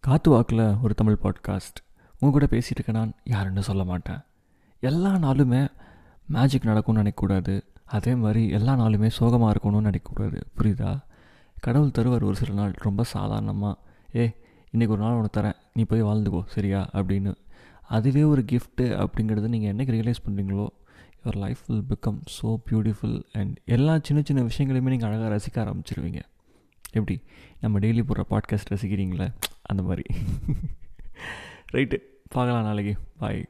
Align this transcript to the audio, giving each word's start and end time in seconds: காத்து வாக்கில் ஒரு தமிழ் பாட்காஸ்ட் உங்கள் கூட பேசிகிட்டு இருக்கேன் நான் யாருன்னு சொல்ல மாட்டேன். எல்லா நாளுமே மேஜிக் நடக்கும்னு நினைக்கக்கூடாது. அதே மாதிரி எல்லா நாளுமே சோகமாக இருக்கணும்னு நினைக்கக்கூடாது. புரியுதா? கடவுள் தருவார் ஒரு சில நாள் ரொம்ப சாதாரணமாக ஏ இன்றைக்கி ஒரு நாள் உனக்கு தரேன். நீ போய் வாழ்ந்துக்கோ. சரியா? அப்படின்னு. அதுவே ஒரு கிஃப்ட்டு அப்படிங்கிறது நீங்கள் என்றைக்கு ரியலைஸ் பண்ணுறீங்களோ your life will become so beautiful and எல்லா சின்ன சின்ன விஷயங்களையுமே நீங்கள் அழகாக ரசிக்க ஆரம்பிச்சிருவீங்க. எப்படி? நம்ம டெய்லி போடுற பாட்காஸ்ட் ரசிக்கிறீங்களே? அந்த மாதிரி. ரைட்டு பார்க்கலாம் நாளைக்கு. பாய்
காத்து 0.00 0.30
வாக்கில் 0.30 0.74
ஒரு 0.82 0.94
தமிழ் 0.94 1.16
பாட்காஸ்ட் 1.22 1.80
உங்கள் 2.18 2.40
கூட 2.40 2.46
பேசிகிட்டு 2.50 2.74
இருக்கேன் 2.74 2.96
நான் 2.96 3.12
யாருன்னு 3.24 3.62
சொல்ல 3.62 3.84
மாட்டேன். 3.84 4.20
எல்லா 4.80 5.14
நாளுமே 5.14 5.68
மேஜிக் 6.26 6.64
நடக்கும்னு 6.64 7.02
நினைக்கக்கூடாது. 7.02 7.60
அதே 7.84 8.14
மாதிரி 8.14 8.48
எல்லா 8.48 8.74
நாளுமே 8.74 9.06
சோகமாக 9.06 9.52
இருக்கணும்னு 9.52 9.90
நினைக்கக்கூடாது. 9.90 10.40
புரியுதா? 10.58 11.00
கடவுள் 11.60 11.90
தருவார் 11.98 12.24
ஒரு 12.24 12.36
சில 12.36 12.52
நாள் 12.52 12.72
ரொம்ப 12.76 13.02
சாதாரணமாக 13.02 13.78
ஏ 14.16 14.36
இன்றைக்கி 14.72 14.88
ஒரு 14.88 15.00
நாள் 15.00 15.12
உனக்கு 15.12 15.40
தரேன். 15.40 15.56
நீ 15.74 15.84
போய் 15.84 16.02
வாழ்ந்துக்கோ. 16.02 16.42
சரியா? 16.46 16.88
அப்படின்னு. 16.92 17.34
அதுவே 17.88 18.22
ஒரு 18.22 18.44
கிஃப்ட்டு 18.52 19.06
அப்படிங்கிறது 19.06 19.48
நீங்கள் 19.48 19.76
என்றைக்கு 19.76 19.96
ரியலைஸ் 19.96 20.30
பண்ணுறீங்களோ 20.30 20.66
your 21.24 21.36
life 21.36 21.58
will 21.66 21.84
become 21.88 22.20
so 22.42 22.56
beautiful 22.70 23.22
and 23.32 23.60
எல்லா 23.64 23.98
சின்ன 24.02 24.22
சின்ன 24.24 24.42
விஷயங்களையுமே 24.42 24.88
நீங்கள் 24.88 25.12
அழகாக 25.12 25.36
ரசிக்க 25.36 25.66
ஆரம்பிச்சிருவீங்க. 25.66 26.20
எப்படி? 26.90 27.22
நம்ம 27.60 27.78
டெய்லி 27.78 28.02
போடுற 28.02 28.22
பாட்காஸ்ட் 28.30 28.70
ரசிக்கிறீங்களே? 28.70 29.28
அந்த 29.70 29.82
மாதிரி. 29.82 30.04
ரைட்டு 31.72 31.98
பார்க்கலாம் 32.28 32.64
நாளைக்கு. 32.64 32.94
பாய் 33.18 33.40